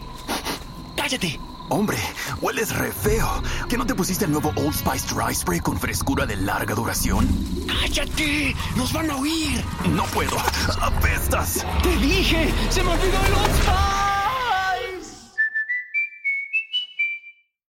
¡Cállate! 0.97 1.50
Hombre, 1.71 1.99
hueles 2.43 2.77
re 2.77 2.91
feo. 2.91 3.29
¿Que 3.69 3.79
no 3.79 3.87
te 3.87 3.95
pusiste 3.95 4.25
el 4.25 4.33
nuevo 4.33 4.51
Old 4.57 4.75
Spice 4.75 5.15
Dry 5.15 5.33
Spray 5.33 5.61
con 5.61 5.79
frescura 5.79 6.27
de 6.27 6.37
larga 6.37 6.75
duración? 6.75 7.29
¡Cállate! 7.67 8.57
¡Nos 8.77 8.93
van 8.93 9.09
a 9.09 9.17
oír! 9.17 9.65
No 9.95 10.03
puedo. 10.07 10.37
¡Apestas! 10.83 11.65
¡Te 11.83 11.97
dije! 11.99 12.53
¡Se 12.71 12.83
me 12.83 12.91
olvidó 12.91 13.25
el 13.25 13.35
Old 13.35 13.55
Spice! 13.55 13.81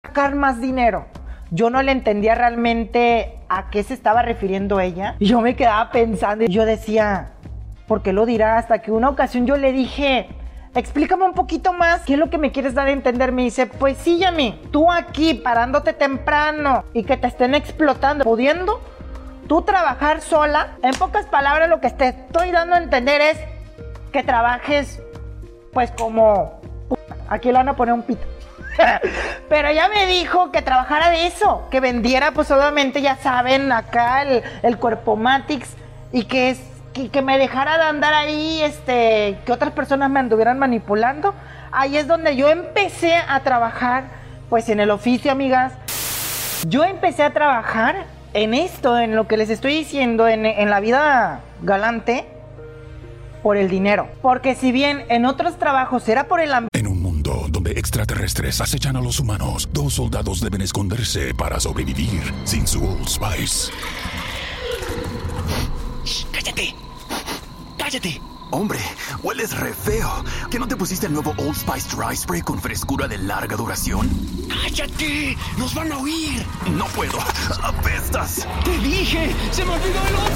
sacar 0.04 0.36
más 0.36 0.60
dinero. 0.60 1.06
Yo 1.52 1.70
no 1.70 1.82
le 1.84 1.92
entendía 1.92 2.34
realmente 2.34 3.38
a 3.50 3.70
qué 3.70 3.84
se 3.84 3.94
estaba 3.94 4.24
refiriendo 4.24 4.80
ella. 4.80 5.16
Y 5.20 5.28
yo 5.28 5.42
me 5.42 5.56
quedaba 5.56 5.92
pensando 5.92 6.44
y 6.44 6.48
yo 6.48 6.66
decía, 6.66 7.34
¿por 7.88 8.02
qué 8.02 8.14
lo 8.14 8.26
dirá? 8.26 8.58
Hasta 8.58 8.80
que 8.82 8.92
una 8.92 9.10
ocasión 9.10 9.46
yo 9.46 9.58
le 9.58 9.72
dije, 9.72 10.28
explícame 10.74 11.26
un 11.26 11.34
poquito 11.34 11.74
más, 11.74 12.02
¿qué 12.02 12.14
es 12.14 12.20
lo 12.20 12.30
que 12.30 12.38
me 12.38 12.52
quieres 12.52 12.74
dar 12.74 12.88
a 12.88 12.92
entender? 12.92 13.32
Me 13.32 13.44
dice, 13.44 13.68
pues 13.68 13.98
sí, 13.98 14.18
Yami, 14.20 14.60
tú 14.72 14.92
aquí 14.92 15.34
parándote 15.34 15.94
temprano 15.94 16.84
y 16.94 17.04
que 17.04 17.18
te 17.18 17.28
estén 17.28 17.56
explotando, 17.56 18.24
pudiendo 18.24 18.82
tú 19.48 19.62
trabajar 19.64 20.22
sola. 20.22 20.78
En 20.82 20.94
pocas 20.96 21.26
palabras, 21.26 21.70
lo 21.70 21.82
que 21.82 21.90
te 21.90 22.10
estoy 22.10 22.52
dando 22.52 22.76
a 22.76 22.78
entender 22.78 23.22
es 23.22 23.38
que 24.12 24.24
trabajes, 24.24 25.02
pues 25.74 25.92
como... 25.92 26.62
Aquí 27.28 27.48
le 27.48 27.54
van 27.54 27.70
a 27.70 27.76
poner 27.76 27.94
un 27.94 28.04
pito. 28.04 28.26
Pero 29.50 29.70
ella 29.70 29.88
me 29.88 30.06
dijo 30.06 30.52
que 30.52 30.62
trabajara 30.62 31.10
de 31.10 31.28
eso, 31.28 31.68
que 31.72 31.80
vendiera, 31.80 32.32
pues 32.32 32.52
obviamente 32.52 33.02
ya 33.02 33.16
saben, 33.18 33.72
acá 33.72 34.22
el, 34.22 34.44
el 34.64 34.78
cuerpo 34.78 35.16
Matix 35.16 35.70
y 36.12 36.24
que, 36.26 36.52
es, 36.52 36.62
que, 36.94 37.22
me 37.22 37.38
dejara 37.38 37.78
de 37.78 37.84
andar 37.84 38.14
ahí, 38.14 38.62
este, 38.62 39.38
que 39.46 39.52
otras 39.52 39.72
personas 39.72 40.10
me 40.10 40.20
anduvieran 40.20 40.60
manipulando. 40.60 41.34
Ahí 41.72 41.98
es 41.98 42.08
donde 42.08 42.36
yo 42.36 42.50
empecé 42.50 43.16
a 43.16 43.40
trabajar, 43.42 44.06
pues 44.50 44.70
en 44.70 44.80
el 44.80 44.92
oficio, 44.92 45.32
amigas. 45.32 45.74
Yo 46.68 46.84
empecé 46.84 47.24
a 47.24 47.32
trabajar 47.32 48.06
en 48.34 48.54
esto, 48.54 48.98
en 48.98 49.16
lo 49.16 49.28
que 49.28 49.38
les 49.38 49.50
estoy 49.50 49.74
diciendo, 49.74 50.28
en, 50.28 50.46
en 50.46 50.70
la 50.70 50.80
vida 50.80 51.40
galante, 51.62 52.26
por 53.42 53.58
el 53.58 53.70
dinero. 53.70 54.08
Porque 54.22 54.56
si 54.56 54.72
bien 54.72 55.06
en 55.10 55.26
otros 55.26 55.58
trabajos 55.58 56.08
era 56.08 56.28
por 56.28 56.42
el 56.42 56.54
ambiente, 56.54 56.80
En 56.80 56.88
un 56.88 57.02
mundo 57.02 57.46
donde 57.50 57.72
extraterrestres 57.72 58.62
acechan 58.62 58.96
a 58.96 59.02
los 59.02 59.20
humanos, 59.20 59.70
dos 59.72 59.96
soldados 59.96 60.42
deben 60.42 60.62
esconderse 60.62 61.34
para 61.34 61.60
sobrevivir 61.60 62.22
sin 62.44 62.68
su 62.68 62.84
Old 62.84 63.08
Spice. 63.08 63.72
¡Cállate! 66.32 66.76
¡Cállate! 67.92 68.22
Hombre, 68.52 68.80
hueles 69.22 69.60
re 69.60 69.74
feo. 69.74 70.10
¿Que 70.50 70.58
no 70.58 70.66
te 70.66 70.78
pusiste 70.78 71.08
el 71.08 71.14
nuevo 71.14 71.32
Old 71.32 71.56
Spice 71.56 71.94
Dry 71.94 72.16
Spray 72.16 72.40
con 72.42 72.58
frescura 72.58 73.06
de 73.06 73.18
larga 73.18 73.58
duración? 73.58 74.10
¡Cállate! 74.48 75.36
¡Nos 75.58 75.76
van 75.76 75.92
a 75.92 75.98
oír! 75.98 76.42
No 76.74 76.86
puedo. 76.86 77.20
¡Apestas! 77.62 78.48
¡Te 78.64 78.78
dije! 78.78 79.36
¡Se 79.52 79.66
me 79.66 79.74
olvidó 79.74 80.08
el 80.08 80.16
Old 80.16 80.36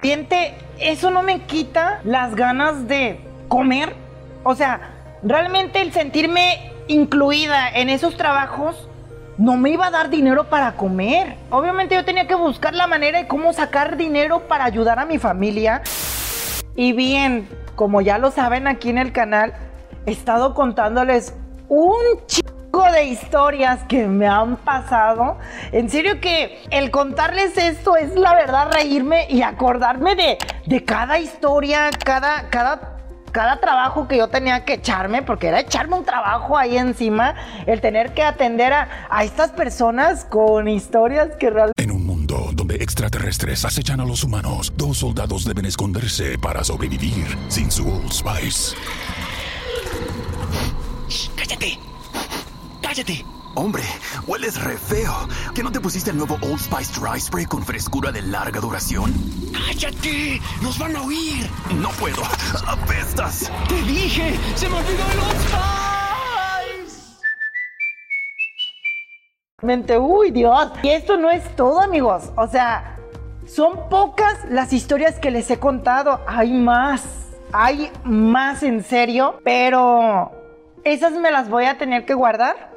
Spice! 0.00 0.70
eso 0.80 1.10
no 1.10 1.22
me 1.22 1.42
quita 1.42 2.00
las 2.04 2.34
ganas 2.36 2.88
de 2.88 3.20
comer. 3.48 3.94
O 4.44 4.54
sea, 4.54 5.18
realmente 5.22 5.82
el 5.82 5.92
sentirme 5.92 6.72
incluida 6.88 7.68
en 7.68 7.90
esos 7.90 8.16
trabajos 8.16 8.88
no 9.38 9.56
me 9.56 9.70
iba 9.70 9.86
a 9.86 9.90
dar 9.90 10.10
dinero 10.10 10.44
para 10.44 10.72
comer. 10.72 11.36
Obviamente 11.50 11.94
yo 11.94 12.04
tenía 12.04 12.26
que 12.26 12.34
buscar 12.34 12.74
la 12.74 12.86
manera 12.86 13.18
de 13.18 13.26
cómo 13.26 13.52
sacar 13.52 13.96
dinero 13.96 14.40
para 14.48 14.64
ayudar 14.64 14.98
a 14.98 15.04
mi 15.04 15.18
familia. 15.18 15.82
Y 16.74 16.92
bien, 16.92 17.48
como 17.74 18.00
ya 18.00 18.18
lo 18.18 18.30
saben 18.30 18.66
aquí 18.66 18.90
en 18.90 18.98
el 18.98 19.12
canal, 19.12 19.54
he 20.06 20.12
estado 20.12 20.54
contándoles 20.54 21.34
un 21.68 21.94
chico 22.26 22.84
de 22.92 23.04
historias 23.04 23.82
que 23.88 24.06
me 24.06 24.26
han 24.26 24.56
pasado. 24.56 25.38
En 25.72 25.88
serio 25.90 26.20
que 26.20 26.62
el 26.70 26.90
contarles 26.90 27.56
esto 27.56 27.96
es 27.96 28.14
la 28.14 28.34
verdad 28.34 28.70
reírme 28.72 29.26
y 29.28 29.42
acordarme 29.42 30.14
de, 30.14 30.38
de 30.66 30.84
cada 30.84 31.18
historia, 31.18 31.90
cada, 32.04 32.48
cada 32.50 32.95
cada 33.36 33.60
trabajo 33.60 34.08
que 34.08 34.16
yo 34.16 34.28
tenía 34.28 34.64
que 34.64 34.72
echarme, 34.72 35.20
porque 35.20 35.48
era 35.48 35.60
echarme 35.60 35.94
un 35.98 36.06
trabajo 36.06 36.56
ahí 36.56 36.78
encima, 36.78 37.34
el 37.66 37.82
tener 37.82 38.14
que 38.14 38.22
atender 38.22 38.72
a, 38.72 38.88
a 39.10 39.24
estas 39.24 39.50
personas 39.50 40.24
con 40.24 40.68
historias 40.68 41.36
que 41.38 41.50
realmente... 41.50 41.82
En 41.82 41.90
un 41.90 42.06
mundo 42.06 42.48
donde 42.54 42.76
extraterrestres 42.76 43.66
acechan 43.66 44.00
a 44.00 44.06
los 44.06 44.24
humanos, 44.24 44.72
dos 44.78 44.96
soldados 44.96 45.44
deben 45.44 45.66
esconderse 45.66 46.38
para 46.38 46.64
sobrevivir 46.64 47.26
sin 47.48 47.70
su 47.70 47.86
Old 47.86 48.10
Spice. 48.10 48.74
¡Cállate! 51.36 51.78
¡Cállate! 52.80 53.22
Hombre, 53.58 53.84
hueles 54.26 54.62
re 54.62 54.76
feo. 54.76 55.14
¿Que 55.54 55.62
no 55.62 55.72
te 55.72 55.80
pusiste 55.80 56.10
el 56.10 56.18
nuevo 56.18 56.34
Old 56.42 56.58
Spice 56.58 57.00
Dry 57.00 57.18
Spray 57.18 57.46
con 57.46 57.64
frescura 57.64 58.12
de 58.12 58.20
larga 58.20 58.60
duración? 58.60 59.14
¡Cállate! 59.50 60.42
¡Nos 60.60 60.78
van 60.78 60.94
a 60.94 61.00
oír! 61.00 61.48
No 61.80 61.88
puedo. 61.92 62.22
¡Apestas! 62.66 63.50
¡Te 63.66 63.80
dije! 63.90 64.38
¡Se 64.56 64.68
me 64.68 64.76
olvidó 64.76 65.10
el 65.10 65.18
Old 65.20 65.40
Spice! 65.40 65.56
Mente, 69.62 69.98
uy, 69.98 70.32
Dios. 70.32 70.72
Y 70.82 70.90
esto 70.90 71.16
no 71.16 71.30
es 71.30 71.56
todo, 71.56 71.80
amigos. 71.80 72.24
O 72.36 72.46
sea, 72.48 72.98
son 73.46 73.88
pocas 73.88 74.36
las 74.50 74.74
historias 74.74 75.18
que 75.18 75.30
les 75.30 75.50
he 75.50 75.58
contado. 75.58 76.20
Hay 76.26 76.52
más. 76.52 77.04
Hay 77.52 77.90
más 78.04 78.62
en 78.62 78.84
serio. 78.84 79.40
Pero 79.44 80.30
esas 80.84 81.12
me 81.12 81.30
las 81.30 81.48
voy 81.48 81.64
a 81.64 81.78
tener 81.78 82.04
que 82.04 82.12
guardar 82.12 82.75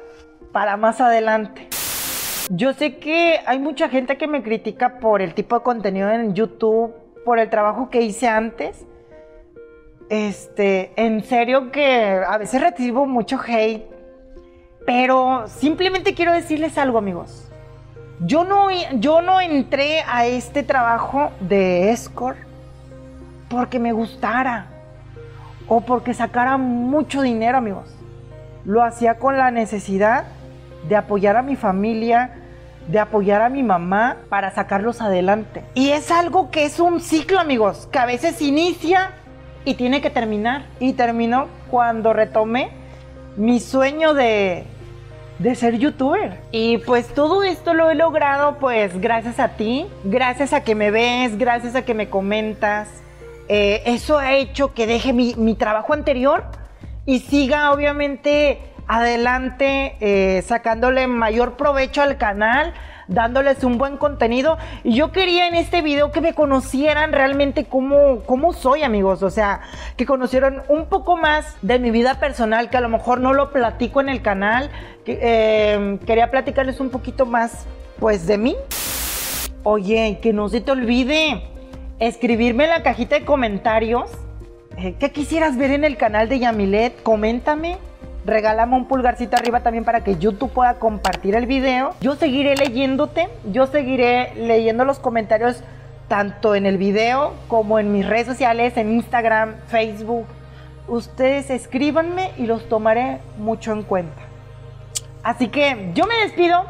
para 0.52 0.76
más 0.76 1.00
adelante. 1.00 1.68
Yo 2.50 2.72
sé 2.72 2.96
que 2.96 3.38
hay 3.46 3.60
mucha 3.60 3.88
gente 3.88 4.18
que 4.18 4.26
me 4.26 4.42
critica 4.42 4.98
por 4.98 5.22
el 5.22 5.34
tipo 5.34 5.56
de 5.56 5.62
contenido 5.62 6.10
en 6.10 6.34
YouTube, 6.34 6.92
por 7.24 7.38
el 7.38 7.48
trabajo 7.48 7.90
que 7.90 8.02
hice 8.02 8.26
antes. 8.26 8.84
Este, 10.08 10.90
en 10.96 11.22
serio 11.22 11.70
que 11.70 12.20
a 12.26 12.36
veces 12.38 12.60
recibo 12.60 13.06
mucho 13.06 13.38
hate, 13.46 13.84
pero 14.84 15.44
simplemente 15.46 16.14
quiero 16.14 16.32
decirles 16.32 16.76
algo, 16.76 16.98
amigos. 16.98 17.48
Yo 18.18 18.42
no, 18.42 18.66
yo 18.98 19.22
no 19.22 19.40
entré 19.40 20.02
a 20.08 20.26
este 20.26 20.64
trabajo 20.64 21.30
de 21.38 21.92
escort 21.92 22.38
porque 23.48 23.78
me 23.78 23.92
gustara 23.92 24.66
o 25.68 25.80
porque 25.80 26.14
sacara 26.14 26.56
mucho 26.56 27.22
dinero, 27.22 27.58
amigos. 27.58 27.94
Lo 28.64 28.82
hacía 28.82 29.18
con 29.18 29.38
la 29.38 29.52
necesidad 29.52 30.24
de 30.88 30.96
apoyar 30.96 31.36
a 31.36 31.42
mi 31.42 31.56
familia, 31.56 32.34
de 32.88 32.98
apoyar 32.98 33.42
a 33.42 33.48
mi 33.48 33.62
mamá 33.62 34.16
para 34.28 34.50
sacarlos 34.50 35.00
adelante. 35.00 35.62
Y 35.74 35.90
es 35.90 36.10
algo 36.10 36.50
que 36.50 36.64
es 36.64 36.80
un 36.80 37.00
ciclo, 37.00 37.38
amigos, 37.38 37.88
que 37.92 37.98
a 37.98 38.06
veces 38.06 38.40
inicia 38.42 39.12
y 39.64 39.74
tiene 39.74 40.00
que 40.00 40.10
terminar. 40.10 40.66
Y 40.80 40.94
terminó 40.94 41.46
cuando 41.70 42.12
retomé 42.12 42.70
mi 43.36 43.60
sueño 43.60 44.14
de, 44.14 44.64
de 45.38 45.54
ser 45.54 45.78
youtuber. 45.78 46.40
Y 46.52 46.78
pues 46.78 47.08
todo 47.14 47.42
esto 47.42 47.74
lo 47.74 47.90
he 47.90 47.94
logrado 47.94 48.58
pues 48.58 49.00
gracias 49.00 49.38
a 49.40 49.48
ti, 49.50 49.86
gracias 50.04 50.52
a 50.52 50.62
que 50.62 50.74
me 50.74 50.90
ves, 50.90 51.38
gracias 51.38 51.74
a 51.74 51.82
que 51.82 51.94
me 51.94 52.08
comentas. 52.08 52.88
Eh, 53.48 53.82
eso 53.86 54.18
ha 54.18 54.34
hecho 54.34 54.74
que 54.74 54.86
deje 54.86 55.12
mi, 55.12 55.34
mi 55.36 55.54
trabajo 55.54 55.92
anterior 55.92 56.44
y 57.06 57.20
siga 57.20 57.72
obviamente 57.72 58.60
adelante, 58.90 59.94
eh, 60.00 60.42
sacándole 60.42 61.06
mayor 61.06 61.56
provecho 61.56 62.02
al 62.02 62.18
canal, 62.18 62.74
dándoles 63.06 63.62
un 63.62 63.78
buen 63.78 63.96
contenido. 63.96 64.58
Y 64.82 64.94
yo 64.96 65.12
quería 65.12 65.46
en 65.46 65.54
este 65.54 65.80
video 65.80 66.10
que 66.10 66.20
me 66.20 66.34
conocieran 66.34 67.12
realmente 67.12 67.66
cómo, 67.66 68.22
cómo 68.26 68.52
soy, 68.52 68.82
amigos. 68.82 69.22
O 69.22 69.30
sea, 69.30 69.60
que 69.96 70.06
conocieran 70.06 70.64
un 70.66 70.86
poco 70.86 71.16
más 71.16 71.56
de 71.62 71.78
mi 71.78 71.92
vida 71.92 72.18
personal, 72.18 72.68
que 72.68 72.78
a 72.78 72.80
lo 72.80 72.88
mejor 72.88 73.20
no 73.20 73.32
lo 73.32 73.52
platico 73.52 74.00
en 74.00 74.08
el 74.08 74.22
canal. 74.22 74.70
Eh, 75.06 76.00
quería 76.04 76.32
platicarles 76.32 76.80
un 76.80 76.90
poquito 76.90 77.26
más, 77.26 77.66
pues, 78.00 78.26
de 78.26 78.38
mí. 78.38 78.56
Oye, 79.62 80.18
que 80.20 80.32
no 80.32 80.48
se 80.48 80.60
te 80.60 80.72
olvide 80.72 81.44
escribirme 82.00 82.64
en 82.64 82.70
la 82.70 82.82
cajita 82.82 83.20
de 83.20 83.24
comentarios. 83.24 84.10
Eh, 84.78 84.96
¿Qué 84.98 85.12
quisieras 85.12 85.56
ver 85.56 85.70
en 85.70 85.84
el 85.84 85.96
canal 85.96 86.28
de 86.28 86.40
Yamilet? 86.40 87.04
Coméntame 87.04 87.78
regálame 88.24 88.76
un 88.76 88.86
pulgarcito 88.86 89.36
arriba 89.36 89.60
también 89.60 89.84
para 89.84 90.02
que 90.02 90.16
YouTube 90.16 90.52
pueda 90.52 90.74
compartir 90.74 91.34
el 91.34 91.46
video. 91.46 91.94
Yo 92.00 92.16
seguiré 92.16 92.56
leyéndote, 92.56 93.28
yo 93.50 93.66
seguiré 93.66 94.34
leyendo 94.34 94.84
los 94.84 94.98
comentarios 94.98 95.62
tanto 96.08 96.54
en 96.54 96.66
el 96.66 96.76
video 96.76 97.34
como 97.48 97.78
en 97.78 97.92
mis 97.92 98.06
redes 98.06 98.26
sociales, 98.26 98.76
en 98.76 98.92
Instagram, 98.92 99.54
Facebook. 99.68 100.26
Ustedes 100.88 101.50
escríbanme 101.50 102.32
y 102.36 102.46
los 102.46 102.68
tomaré 102.68 103.18
mucho 103.38 103.72
en 103.72 103.84
cuenta. 103.84 104.20
Así 105.22 105.48
que 105.48 105.90
yo 105.94 106.06
me 106.06 106.16
despido. 106.16 106.64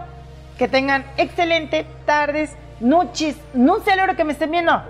Que 0.58 0.68
tengan 0.68 1.06
excelente 1.16 1.86
tardes, 2.04 2.54
noches, 2.80 3.34
no 3.54 3.80
sé 3.80 3.92
que 4.14 4.24
me 4.24 4.32
estén 4.32 4.50
viendo. 4.50 4.82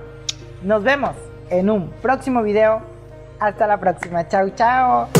Nos 0.64 0.82
vemos 0.82 1.12
en 1.48 1.70
un 1.70 1.90
próximo 2.02 2.42
video. 2.42 2.82
Hasta 3.38 3.68
la 3.68 3.78
próxima. 3.78 4.26
Chao, 4.26 4.48
chao. 4.50 5.19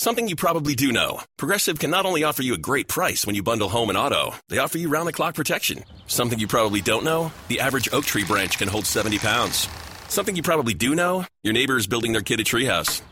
Something 0.00 0.28
you 0.28 0.34
probably 0.36 0.74
do 0.74 0.92
know. 0.92 1.20
Progressive 1.36 1.78
can 1.78 1.90
not 1.90 2.06
only 2.06 2.24
offer 2.24 2.42
you 2.42 2.54
a 2.54 2.66
great 2.70 2.88
price 2.88 3.26
when 3.26 3.34
you 3.34 3.42
bundle 3.42 3.68
home 3.68 3.90
and 3.90 3.98
auto, 3.98 4.34
they 4.48 4.56
offer 4.56 4.78
you 4.78 4.88
round 4.88 5.06
the 5.06 5.12
clock 5.12 5.34
protection. 5.34 5.84
Something 6.06 6.38
you 6.38 6.46
probably 6.46 6.80
don't 6.80 7.04
know. 7.04 7.34
The 7.48 7.60
average 7.60 7.86
oak 7.92 8.06
tree 8.06 8.24
branch 8.24 8.56
can 8.56 8.66
hold 8.66 8.86
70 8.86 9.18
pounds. 9.18 9.68
Something 10.08 10.36
you 10.36 10.42
probably 10.42 10.72
do 10.72 10.94
know. 10.94 11.26
Your 11.42 11.52
neighbor 11.52 11.76
is 11.76 11.86
building 11.86 12.12
their 12.12 12.22
kid 12.22 12.40
a 12.40 12.44
treehouse. 12.44 13.02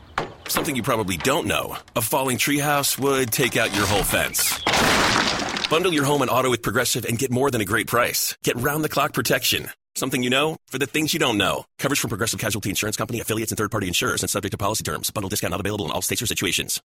Something 0.48 0.76
you 0.76 0.82
probably 0.82 1.18
don't 1.18 1.46
know. 1.46 1.76
A 1.94 2.00
falling 2.00 2.38
treehouse 2.38 2.98
would 2.98 3.32
take 3.32 3.58
out 3.58 3.76
your 3.76 3.84
whole 3.84 4.02
fence. 4.02 4.58
Bundle 5.68 5.92
your 5.92 6.06
home 6.06 6.22
and 6.22 6.30
auto 6.30 6.48
with 6.48 6.62
Progressive 6.62 7.04
and 7.04 7.18
get 7.18 7.30
more 7.30 7.50
than 7.50 7.60
a 7.60 7.66
great 7.66 7.86
price. 7.86 8.34
Get 8.44 8.56
round 8.56 8.82
the 8.82 8.88
clock 8.88 9.12
protection. 9.12 9.68
Something 9.98 10.22
you 10.22 10.30
know 10.30 10.58
for 10.66 10.78
the 10.78 10.86
things 10.86 11.12
you 11.12 11.18
don't 11.18 11.38
know. 11.38 11.64
Coverage 11.80 11.98
from 11.98 12.10
Progressive 12.10 12.38
Casualty 12.38 12.70
Insurance 12.70 12.96
Company, 12.96 13.18
affiliates, 13.18 13.50
and 13.50 13.58
third 13.58 13.72
party 13.72 13.88
insurers 13.88 14.22
and 14.22 14.30
subject 14.30 14.52
to 14.52 14.56
policy 14.56 14.84
terms. 14.84 15.10
Bundle 15.10 15.28
discount 15.28 15.50
not 15.50 15.58
available 15.58 15.86
in 15.86 15.90
all 15.90 16.02
states 16.02 16.22
or 16.22 16.26
situations. 16.26 16.80